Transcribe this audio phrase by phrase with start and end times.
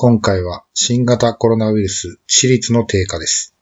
[0.00, 3.56] 今回は新型コロナウイルス致死率の低下です。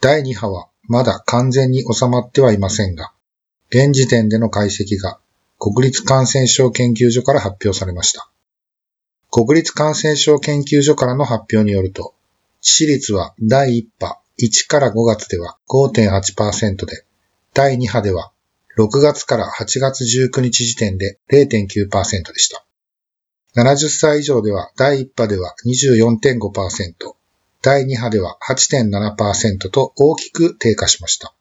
[0.00, 3.12] 第2波はまだ完全に収まってはいませんが、
[3.68, 5.18] 現時点での解析が
[5.58, 8.30] 国立感染症研究所から発表されました。
[9.32, 12.14] 国立感染症研究所からの発表によると、
[12.62, 17.04] 致死率は第1波1から5月では5.8%で、
[17.54, 18.30] 第2波では
[18.78, 22.64] 6月から8月19日時点で0.9%でした。
[23.56, 27.14] 70歳以上では第1波では24.5%、
[27.62, 31.34] 第2波では8.7%と大きく低下しました。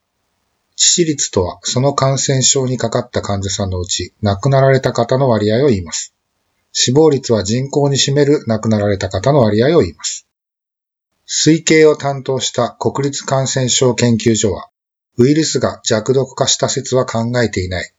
[0.76, 6.16] 致死率とはその感染症にかかった患者さんのうち亡くなられた方の割合を言います。
[6.72, 10.26] 死亡率は人口に占める亡くなられた方の割合を言います。
[11.28, 14.70] 推計を担当した国立感染症研究所は
[15.18, 17.94] ウイルスが弱毒化した説は考えていない。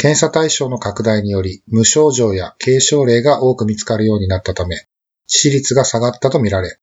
[0.00, 4.78] 検査対象の拡大により無症状や軽症例が多く見つかるようになったため、致
[5.26, 6.78] 死率が下がったとみられ、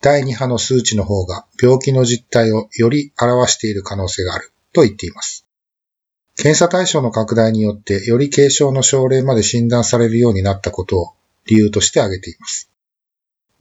[0.00, 5.44] 第2波の数値の方が病気の実態をより表している可能性があると言っています。
[6.36, 11.14] 検査対象の拡大によってより軽症の症例まで診断されるようになったことを
[11.46, 12.70] 理由として挙げています。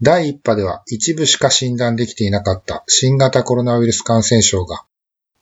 [0.04, 4.86] 第1波では一部しか診断できていなかった新型コロナウイルス感染症が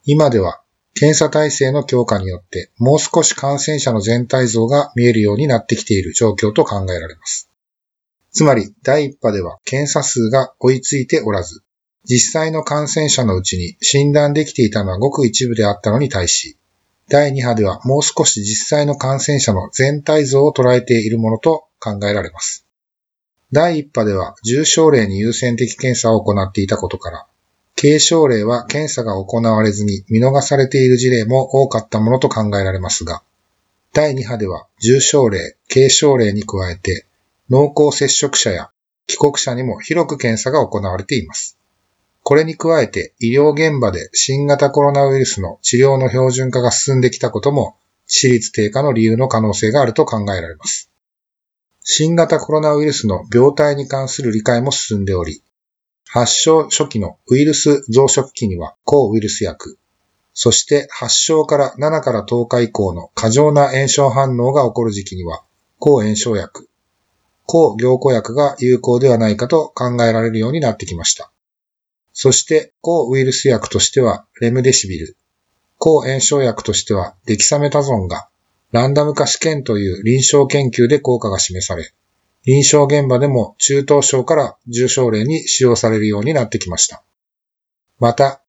[0.05, 0.61] 今では
[0.99, 7.51] 検査体制の強化によってもう少し感染者の全体像が見えるようになってきている状況と考えられます。
[8.31, 11.61] つまり第1波では検査数が追いついておらず、
[12.05, 16.57] 実際の感染者のうちに診断できていたのはごく一部であったのに対し、
[17.09, 22.65] 第2波ではもう少し実際の感染者の全体像を捉えているものと考えられます。
[23.51, 27.27] 第1波では重症例に優先的検査を行っていたことから、
[27.79, 33.21] 軽症例は検査が行われずに見逃されている事例も多かったものと考えられますが、
[33.93, 37.05] 第2波では重症例、軽症例に加えて、
[37.51, 38.71] 濃厚接触者や
[39.05, 41.55] 帰国者にも広く検査が行われています。
[42.23, 47.75] これに加えて医療現場で新型コロナウイルスの治療の標準化が進んできたことも、
[48.07, 50.89] 致死率低下の理由の可能性があると考えられます。
[51.83, 55.43] 新型コロナウイルスの病態に関する理解も進んでおり、
[56.09, 59.77] 発症初期のウイルス増殖期には抗ウイルス薬、
[60.33, 65.43] そして発症から7から10日以降の過剰な炎症反応が起こる時期には
[65.79, 66.69] 抗炎症薬、
[67.45, 71.31] 抗凝固薬が有効ではないかと考えられるようになってきました。
[72.13, 75.17] そして抗ウイルス薬としてはレムデシビル、
[75.77, 78.27] 抗炎症薬としてはデキサメタゾンが
[78.71, 81.91] ランダム化試験という臨床研究で効果が示され、
[82.47, 87.03] 臨床現場でも中等症から重症例に使用されるようになってきました。
[87.99, 88.41] また、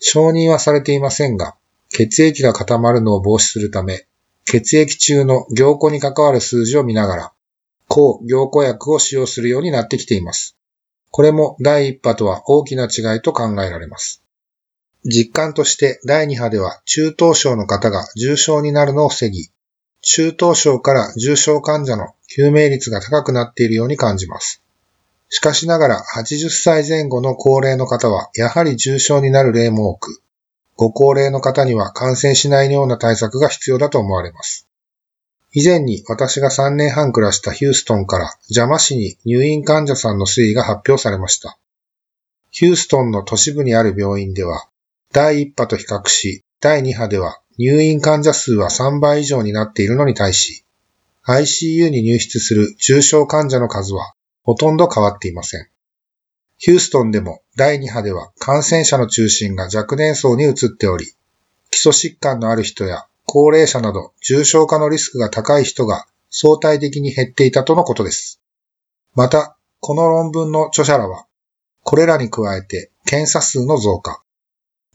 [0.00, 1.54] 承認はされていませんが、
[1.90, 4.08] 血液が固まるのを防止するため、
[4.46, 7.32] 血液中の凝固に関わる数字を見ながら、
[7.86, 10.56] 抗凝固薬を使用するようになってきています。
[11.12, 14.24] これも第1波とは大きな違いと考えられます。
[15.04, 19.50] 実感として第2波では中等症の方が重症になるのを防ぎ、
[20.08, 24.62] 中等症から重症患者の救命率が高くなっているように感じます。
[25.30, 30.22] しかしながら80歳前後の高齢の方はやはり重症になる例も多く、
[30.76, 34.68] ご高齢の方には感染しないような対策が必要だと思われます。
[35.50, 41.58] 以前に私が3年半暮らしたヒューストンから邪魔市に入院患者さんの推移が発表されました。
[42.52, 44.68] ヒューストンの都市部にある病院では、
[45.12, 50.64] 第1波と比較し、第2波では入院患者数は3倍以上になっているのに対し、
[51.26, 55.68] ICU に入室する重症患者の数はほとんど変わっていません。
[56.58, 61.14] ヒューストンでも第2波では感染者の中心が若年層に移っており、
[61.70, 68.40] 基礎疾患のある人や高齢者など重症化のリスクが高い人が相対的に減っていたとのことです。
[69.14, 71.26] また、この論文の著者らは、
[71.82, 74.22] これらに加えて検査数の増加、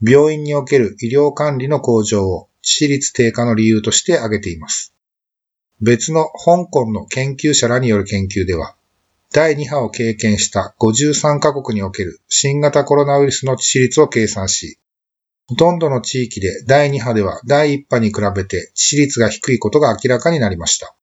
[0.00, 4.94] 病院における医療管理の向上を致死率低下の理由として挙げています。
[5.80, 8.76] 別の香港の研究者らによる研究では、
[9.32, 14.78] 第2波を経験した53カ国における新型コロナウイルスの致死率を計算し、
[15.48, 20.94] ほとんどの地域で第2波では第1波に比べて致死率が低いことが明らかになりました。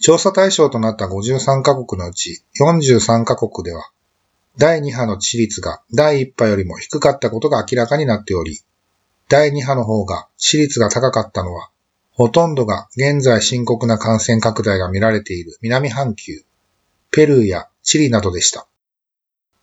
[0.00, 3.90] 調査対象となった53カ国のうち43カ国では、
[4.58, 8.60] 第2波の致死率が第1波よりも低かったことが明らかになっており、
[9.28, 11.70] 第2波の方が死率が高かったのは、
[12.12, 16.44] ほとんどが現在深刻な感染拡大が見られている南半球、
[17.10, 18.66] ペルーやチリなどでした。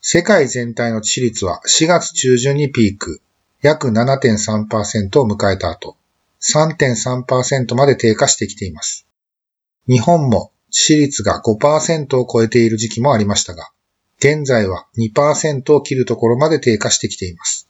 [0.01, 3.21] 世界全体の致死率は4月中旬にピーク、
[3.61, 5.95] 約7.3%を迎えた後、
[6.41, 9.07] 3.3%まで低下してきています。
[9.87, 13.69] 日本も致死率が5%を超えている時期もありましたが、
[14.19, 17.69] 現在は2%を切るところまで低下してきています。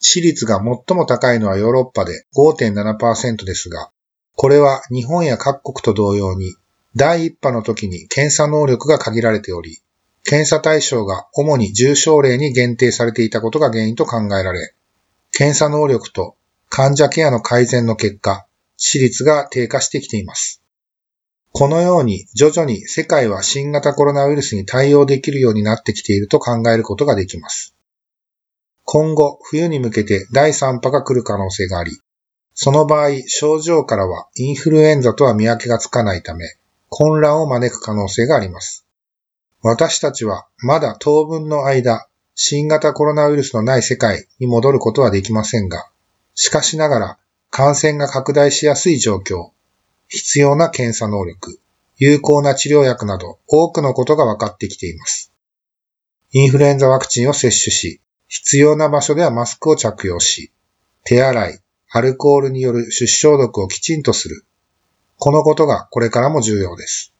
[0.00, 3.90] 致死率が最も高いのはヨーロッパで5.7%ですが、
[4.34, 6.54] これは日本や各国と同様に、
[6.94, 9.80] 第1波の時に検査能力が限られており、
[10.24, 14.74] 検査対象が主に重症例に限定されていたことが原因と考えられ、
[15.32, 16.36] 検査能力と
[16.68, 18.46] 患者ケアの改善の結果、
[18.78, 20.62] 致死率が低下してきています。
[21.52, 27.75] このように徐々に世界は新型コロナウイルスに対応できるようになってきていると考えることができます。
[28.88, 31.98] 今後、冬に向けて第3波が来る可能性があり、
[32.54, 36.56] その場合、症状からはインフルエンザとは見分けがつかないため、
[36.88, 38.86] 混乱を招く可能性があります。
[39.60, 42.06] 私たちはまだ当分の間、
[42.36, 45.90] 新型コロナウイルスのない世界に戻ることはできませんが、
[46.36, 47.18] しかしながら
[47.50, 49.50] 感染が拡大しやすい状況、
[50.06, 51.58] 必要な検査能力、
[51.96, 55.32] 有効な治療薬など多くのことが分かってきています。
[56.30, 60.52] インフルエンザワクチンを接種し、必要な場所ではマスクを着用し、
[61.04, 64.44] 手洗い、アルコールによる手指消毒をきちんとする。
[65.18, 67.14] このことがこれからも重要です。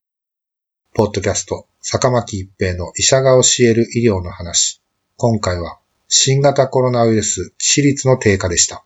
[0.95, 4.83] ポッドキャスト、坂巻一平の医者が教える医療の話。
[5.17, 8.85] 今回は新型コロナウイルス致死率の低下でした。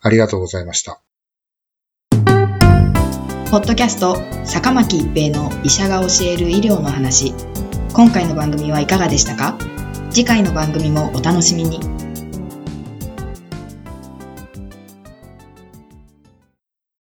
[0.00, 1.00] ありがとうございました。
[3.50, 7.32] ポッドキャスト坂巻一平の医者が教える医療の話
[7.94, 9.56] 今回の番組はいかがでしたか？
[10.16, 11.95] 次回の番組もお楽しみに。